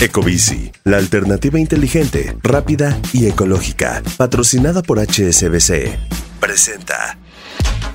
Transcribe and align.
Ecobici, 0.00 0.70
la 0.84 0.98
alternativa 0.98 1.58
inteligente, 1.58 2.36
rápida 2.42 3.00
y 3.14 3.26
ecológica, 3.26 4.02
patrocinada 4.18 4.82
por 4.82 4.98
HSBC. 4.98 5.96
Presenta. 6.38 7.16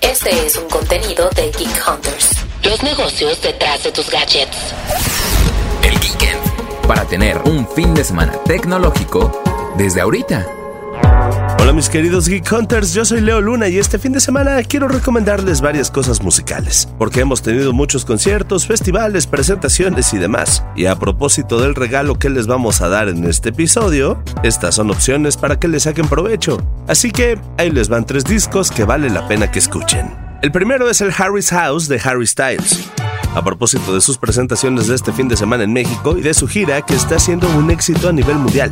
Este 0.02 0.48
es 0.48 0.58
un 0.58 0.68
contenido 0.68 1.30
de 1.36 1.44
Geek 1.52 1.88
Hunters. 1.88 2.32
Los 2.64 2.82
negocios 2.82 3.40
detrás 3.44 3.84
de 3.84 3.92
tus 3.92 4.10
gadgets. 4.10 4.58
El 5.84 5.98
Geekend. 6.00 6.88
Para 6.88 7.06
tener 7.06 7.38
un 7.46 7.68
fin 7.70 7.94
de 7.94 8.04
semana 8.04 8.34
tecnológico 8.46 9.42
desde 9.78 10.02
ahorita. 10.02 10.61
Hola 11.62 11.74
mis 11.74 11.90
queridos 11.90 12.28
Geek 12.28 12.52
Hunters, 12.52 12.92
yo 12.92 13.06
soy 13.06 13.22
Leo 13.22 13.40
Luna 13.40 13.68
y 13.68 13.78
este 13.78 14.00
fin 14.00 14.14
de 14.14 14.20
semana 14.20 14.64
quiero 14.64 14.88
recomendarles 14.88 15.62
varias 15.62 15.92
cosas 15.92 16.24
musicales, 16.24 16.90
porque 16.98 17.20
hemos 17.20 17.44
tenido 17.44 17.72
muchos 17.72 18.04
conciertos, 18.04 18.66
festivales, 18.66 19.28
presentaciones 19.28 20.12
y 20.16 20.18
demás. 20.18 20.66
Y 20.76 20.88
a 20.88 20.96
propósito 20.96 21.62
del 21.62 21.76
regalo 21.76 22.18
que 22.18 22.32
les 22.32 22.48
vamos 22.48 22.82
a 22.82 22.90
dar 22.90 23.10
en 23.10 23.26
este 23.26 23.50
episodio, 23.50 24.24
estas 24.42 24.74
son 24.74 24.90
opciones 24.90 25.38
para 25.38 25.60
que 25.60 25.68
le 25.68 25.80
saquen 25.80 26.08
provecho. 26.08 26.58
Así 26.88 27.12
que 27.12 27.40
ahí 27.60 27.70
les 27.70 27.90
van 27.90 28.08
tres 28.08 28.24
discos 28.24 28.72
que 28.72 28.84
vale 28.84 29.12
la 29.12 29.28
pena 29.28 29.52
que 29.52 29.60
escuchen. 29.60 30.12
El 30.42 30.52
primero 30.52 30.90
es 30.90 31.00
el 31.02 31.14
Harry's 31.16 31.52
House 31.52 31.88
de 31.88 32.02
Harry 32.04 32.26
Styles. 32.26 32.90
A 33.36 33.44
propósito 33.44 33.94
de 33.94 34.02
sus 34.02 34.18
presentaciones 34.18 34.88
de 34.88 34.96
este 34.96 35.14
fin 35.14 35.28
de 35.28 35.38
semana 35.38 35.64
en 35.64 35.74
México 35.74 36.18
y 36.18 36.22
de 36.22 36.34
su 36.34 36.48
gira 36.48 36.82
que 36.82 36.96
está 36.96 37.20
siendo 37.20 37.48
un 37.56 37.70
éxito 37.70 38.10
a 38.10 38.14
nivel 38.14 38.38
mundial. 38.38 38.72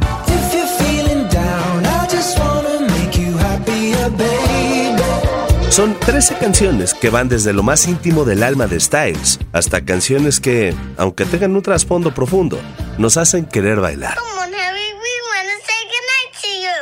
Son 5.69 5.95
13 5.97 6.35
canciones 6.35 6.93
que 6.93 7.09
van 7.09 7.29
desde 7.29 7.53
lo 7.53 7.63
más 7.63 7.87
íntimo 7.87 8.25
del 8.25 8.43
alma 8.43 8.67
de 8.67 8.79
Styles 8.79 9.39
hasta 9.53 9.85
canciones 9.85 10.39
que, 10.39 10.73
aunque 10.97 11.25
tengan 11.25 11.55
un 11.55 11.61
trasfondo 11.61 12.13
profundo, 12.13 12.59
nos 12.97 13.15
hacen 13.17 13.45
querer 13.45 13.79
bailar. 13.79 14.17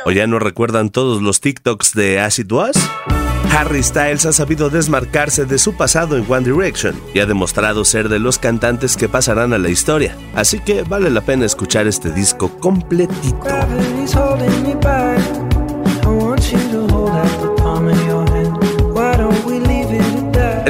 ¿O 0.04 0.10
ya 0.10 0.26
no 0.26 0.38
recuerdan 0.38 0.88
todos 0.90 1.20
los 1.20 1.40
TikToks 1.40 1.92
de 1.92 2.18
Acid 2.18 2.50
Was? 2.50 2.76
Harry 3.50 3.82
Styles 3.82 4.24
ha 4.26 4.32
sabido 4.32 4.70
desmarcarse 4.70 5.44
de 5.44 5.58
su 5.58 5.76
pasado 5.76 6.16
en 6.16 6.24
One 6.26 6.46
Direction 6.46 6.98
y 7.14 7.20
ha 7.20 7.26
demostrado 7.26 7.84
ser 7.84 8.08
de 8.08 8.18
los 8.18 8.38
cantantes 8.38 8.96
que 8.96 9.08
pasarán 9.08 9.52
a 9.52 9.58
la 9.58 9.68
historia. 9.68 10.16
Así 10.34 10.60
que 10.60 10.82
vale 10.82 11.10
la 11.10 11.20
pena 11.20 11.44
escuchar 11.44 11.86
este 11.86 12.10
disco 12.10 12.48
completito. 12.58 13.38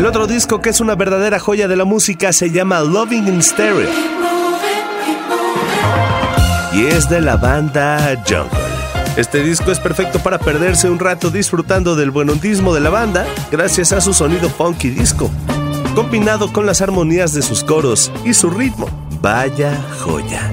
Otro 0.08 0.26
disco 0.26 0.62
que 0.62 0.70
es 0.70 0.80
una 0.80 0.94
verdadera 0.94 1.38
joya 1.38 1.68
de 1.68 1.76
la 1.76 1.84
música 1.84 2.32
se 2.32 2.50
llama 2.50 2.80
Loving 2.80 3.28
in 3.28 3.42
Stereo. 3.42 3.90
Y 6.72 6.86
es 6.86 7.10
de 7.10 7.20
la 7.20 7.36
banda 7.36 8.16
Jungle. 8.26 8.58
Este 9.16 9.42
disco 9.42 9.70
es 9.70 9.78
perfecto 9.78 10.18
para 10.20 10.38
perderse 10.38 10.88
un 10.88 10.98
rato 10.98 11.30
disfrutando 11.30 11.94
del 11.94 12.10
buen 12.10 12.30
hundismo 12.30 12.72
de 12.72 12.80
la 12.80 12.88
banda 12.88 13.26
gracias 13.50 13.92
a 13.92 14.00
su 14.00 14.14
sonido 14.14 14.48
funky 14.48 14.88
disco, 14.88 15.30
combinado 15.94 16.54
con 16.54 16.64
las 16.64 16.80
armonías 16.80 17.34
de 17.34 17.42
sus 17.42 17.62
coros 17.62 18.10
y 18.24 18.32
su 18.32 18.48
ritmo. 18.48 18.88
Vaya 19.20 19.76
joya. 19.98 20.50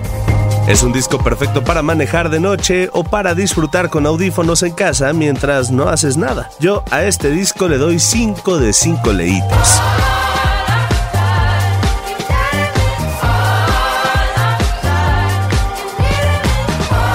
Es 0.68 0.82
un 0.82 0.92
disco 0.92 1.20
perfecto 1.20 1.64
para 1.64 1.84
manejar 1.84 2.30
de 2.30 2.40
noche 2.40 2.90
o 2.92 3.04
para 3.04 3.36
disfrutar 3.36 3.90
con 3.90 4.08
audífonos 4.08 4.64
en 4.64 4.74
casa 4.74 5.14
mientras 5.14 5.70
no 5.70 5.90
haces 5.90 6.18
nada. 6.18 6.50
Yo 6.60 6.84
a 6.90 7.04
este 7.04 7.30
disco 7.30 7.68
le 7.68 7.78
doy 7.78 8.00
5 8.00 8.58
de 8.58 8.74
5 8.74 9.14
leitos. 9.14 9.82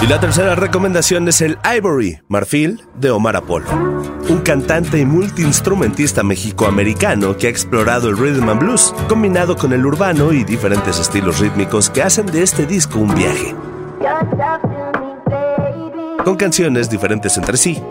Y 0.02 0.06
la 0.06 0.18
tercera 0.18 0.54
recomendación 0.54 1.28
es 1.28 1.42
el 1.42 1.58
Ivory, 1.76 2.20
Marfil, 2.28 2.80
de 2.94 3.10
Omar 3.10 3.36
Apolo. 3.36 3.66
Un 4.30 4.40
cantante 4.40 4.98
y 4.98 5.04
multiinstrumentista 5.04 6.22
mexicoamericano 6.22 7.36
que 7.36 7.48
ha 7.48 7.50
explorado 7.50 8.08
el 8.08 8.16
rhythm 8.16 8.48
and 8.48 8.60
blues, 8.60 8.94
combinado 9.10 9.56
con 9.56 9.74
el 9.74 9.84
urbano 9.84 10.32
y 10.32 10.42
diferentes 10.44 10.98
estilos 10.98 11.38
rítmicos 11.38 11.90
que 11.90 12.02
hacen 12.02 12.24
de 12.24 12.42
este 12.42 12.64
disco 12.64 12.98
un 12.98 13.14
viaje. 13.14 13.54
Con 16.24 16.36
canciones 16.36 16.88
diferentes 16.88 17.36
entre 17.36 17.58
sí. 17.58 17.82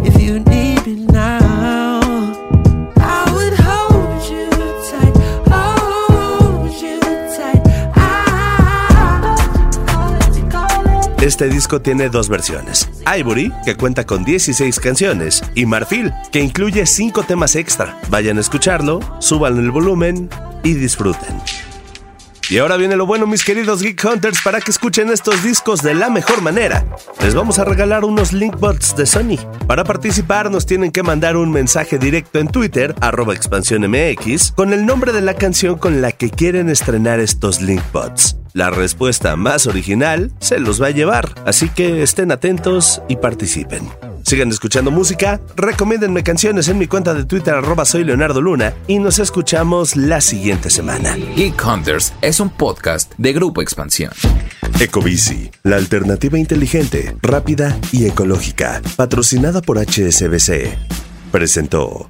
Este 11.21 11.49
disco 11.49 11.81
tiene 11.81 12.07
dos 12.07 12.29
versiones. 12.29 12.89
Ivory, 13.05 13.51
que 13.65 13.75
cuenta 13.75 14.05
con 14.05 14.23
16 14.23 14.79
canciones, 14.79 15.43
y 15.53 15.65
Marfil, 15.65 16.13
que 16.31 16.39
incluye 16.39 16.85
5 16.85 17.23
temas 17.23 17.57
extra. 17.57 17.99
Vayan 18.09 18.37
a 18.37 18.41
escucharlo, 18.41 19.01
suban 19.19 19.57
el 19.57 19.69
volumen 19.69 20.29
y 20.63 20.75
disfruten. 20.75 21.41
Y 22.49 22.57
ahora 22.59 22.77
viene 22.77 22.95
lo 22.95 23.05
bueno, 23.05 23.27
mis 23.27 23.43
queridos 23.43 23.83
Geek 23.83 24.01
Hunters, 24.01 24.41
para 24.43 24.61
que 24.61 24.71
escuchen 24.71 25.09
estos 25.09 25.43
discos 25.43 25.81
de 25.81 25.93
la 25.93 26.09
mejor 26.09 26.41
manera. 26.41 26.85
Les 27.21 27.35
vamos 27.35 27.59
a 27.59 27.65
regalar 27.65 28.05
unos 28.05 28.31
Linkbots 28.31 28.95
de 28.95 29.05
Sony. 29.05 29.37
Para 29.67 29.83
participar 29.83 30.49
nos 30.49 30.65
tienen 30.65 30.91
que 30.91 31.03
mandar 31.03 31.35
un 31.35 31.51
mensaje 31.51 31.99
directo 31.99 32.39
en 32.39 32.47
Twitter, 32.47 32.95
arroba 33.01 33.33
expansiónmx, 33.33 34.53
con 34.53 34.71
el 34.71 34.85
nombre 34.85 35.11
de 35.11 35.21
la 35.21 35.33
canción 35.33 35.77
con 35.77 36.01
la 36.01 36.13
que 36.13 36.29
quieren 36.29 36.69
estrenar 36.69 37.19
estos 37.19 37.61
Linkbots. 37.61 38.38
La 38.53 38.69
respuesta 38.69 39.35
más 39.35 39.67
original 39.67 40.31
se 40.39 40.59
los 40.59 40.81
va 40.81 40.87
a 40.87 40.91
llevar, 40.91 41.33
así 41.45 41.69
que 41.69 42.01
estén 42.01 42.31
atentos 42.31 43.01
y 43.07 43.17
participen. 43.17 43.87
Sigan 44.23 44.49
escuchando 44.49 44.91
música, 44.91 45.39
recomiéndenme 45.55 46.23
canciones 46.23 46.67
en 46.67 46.77
mi 46.77 46.87
cuenta 46.87 47.13
de 47.13 47.25
Twitter 47.25 47.53
arroba 47.53 47.85
soy 47.85 48.03
Leonardo 48.03 48.41
Luna 48.41 48.73
y 48.87 48.99
nos 48.99 49.19
escuchamos 49.19 49.95
la 49.95 50.21
siguiente 50.21 50.69
semana. 50.69 51.15
Geek 51.35 51.65
Hunters 51.65 52.13
es 52.21 52.39
un 52.39 52.49
podcast 52.49 53.11
de 53.17 53.33
Grupo 53.33 53.61
Expansión. 53.61 54.11
Ecobici, 54.79 55.49
la 55.63 55.77
alternativa 55.77 56.37
inteligente, 56.37 57.15
rápida 57.21 57.77
y 57.91 58.05
ecológica, 58.05 58.81
patrocinada 58.95 59.61
por 59.61 59.77
HSBC, 59.77 60.77
presentó. 61.31 62.09